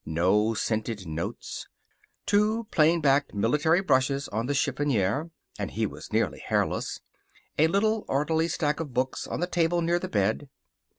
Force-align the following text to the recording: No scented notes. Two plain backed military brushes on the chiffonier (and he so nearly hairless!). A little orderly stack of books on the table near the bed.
No 0.03 0.55
scented 0.55 1.05
notes. 1.05 1.67
Two 2.25 2.63
plain 2.71 3.01
backed 3.01 3.35
military 3.35 3.81
brushes 3.83 4.27
on 4.29 4.47
the 4.47 4.55
chiffonier 4.55 5.29
(and 5.59 5.69
he 5.69 5.85
so 5.87 5.99
nearly 6.11 6.39
hairless!). 6.39 7.01
A 7.59 7.67
little 7.67 8.03
orderly 8.07 8.47
stack 8.47 8.79
of 8.79 8.95
books 8.95 9.27
on 9.27 9.41
the 9.41 9.45
table 9.47 9.79
near 9.83 9.99
the 9.99 10.09
bed. 10.09 10.49